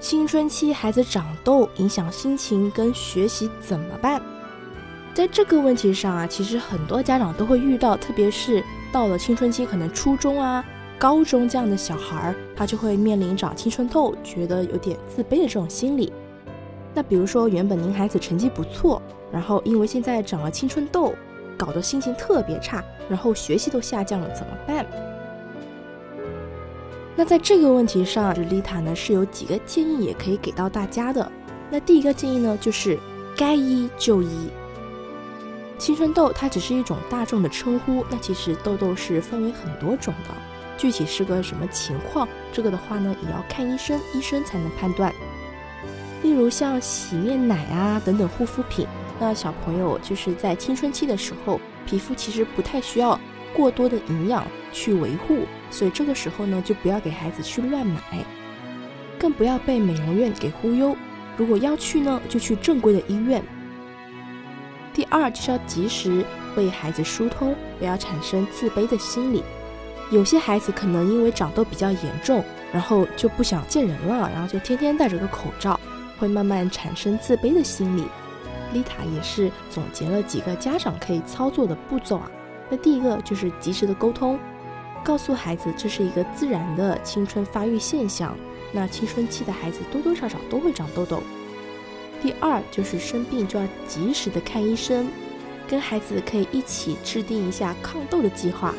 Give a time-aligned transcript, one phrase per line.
[0.00, 4.20] 青春期孩子长痘影响心情跟学习怎么办？
[5.12, 10.64] 在这个问题上啊，其实很多家长都会遇到，特别是到了青春期，可能初中啊、
[10.98, 16.10] 高中这样的小孩儿，他就会面临长青春痘，觉得有点自卑的这种心理。
[16.94, 21.12] 那比如说，原本您孩子成绩不错，然后因为现在长了青春痘，
[21.58, 24.86] 搞得心情特别差，然后学习都下降了，怎么办？
[27.16, 31.30] 那在这个问题上，丽塔呢是有几个建议也可以给到大家的。
[31.70, 32.98] 那第一个建议呢，就是
[33.36, 34.48] 该医就医。
[35.78, 40.34] 青春痘它只是一种大众的称呼，那其实痘痘是分为很多种的，
[40.76, 45.12] 具体是个什么情况，这个的话呢也要看医生，医生才能判断。
[46.22, 48.86] 例如像洗面奶啊等等护肤品，
[49.18, 53.18] 那小朋友就是在青春期的时候，皮肤其实不太需要
[53.54, 55.46] 过多的营养去维护。
[55.70, 58.00] 所以这个时候呢，就不要给孩子去乱买，
[59.18, 60.96] 更不要被美容院给忽悠。
[61.36, 63.42] 如果要去呢，就去正规的医院。
[64.92, 66.24] 第二就是要及时
[66.56, 69.42] 为孩子疏通，不要产生自卑的心理。
[70.10, 75.78] 有些孩子可能因为长痘比较严重，然后就不想见人了，然后就天天戴着个口罩，
[76.18, 78.04] 会慢慢产生自卑的心理。
[78.72, 82.30] 丽塔也是总结了几个家长可以操作的步骤啊。
[82.70, 84.38] 那第一个就是及时的沟通。
[85.02, 88.36] 告诉孩子这是一个自然的青春发育现象，
[88.70, 91.22] 那青春期的孩子多多少少都会长痘痘。
[92.22, 95.08] 第二就是生病就要及时的看医生，
[95.66, 98.74] 跟孩子可以一起制定一下抗痘的计划，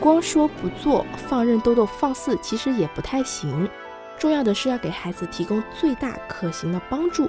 [0.00, 3.68] 光说不做，放任痘痘放肆，其实也不太行。
[4.18, 7.28] 重要的是要给孩子提供最大可行的帮助。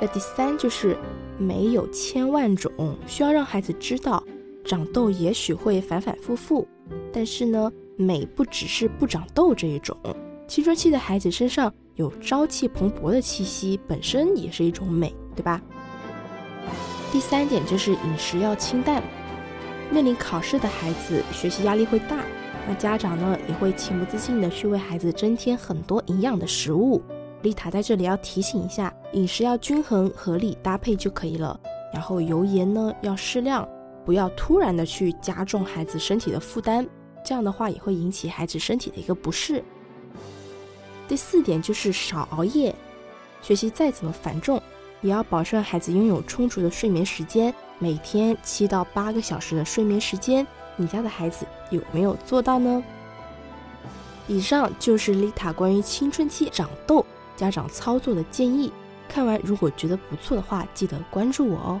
[0.00, 0.96] 那第三就是
[1.36, 4.22] 没有千万种，需要让孩子知道，
[4.68, 6.68] 长痘也许会反反复复。
[7.10, 9.96] 但是呢，美不只是不长痘这一种，
[10.46, 15.60] 青春期的孩子身上有朝气蓬勃的气息，本身也是一种美，对吧？
[17.10, 19.02] 第三点就是饮食要清淡，
[19.90, 22.22] 面临考试的孩子学习压力会大，
[22.68, 27.02] 那家长呢也会情不自禁的去为孩子增添很多营养的食物。
[27.40, 31.58] 丽塔在这里要提醒一下，饮食要均衡合理搭配就可以了，
[31.94, 33.66] 然后油盐呢要适量。
[34.04, 36.86] 不要突然的去加重孩子身体的负担，
[37.24, 39.62] 这样的话也会引起孩子身体的一个不适。
[41.06, 42.74] 第四点就是少熬夜，
[43.42, 44.60] 学习再怎么繁重，
[45.00, 50.46] 也要保证孩子拥有充足的睡眠时间，每天七到八个小时的睡眠时间。
[50.76, 52.82] 你家的孩子有没有做到呢？
[54.26, 57.04] 以上就是丽塔关于青春期长痘
[57.34, 58.72] 家长操作的建议。
[59.08, 61.80] 看完如果觉得不错的话，记得关注我哦。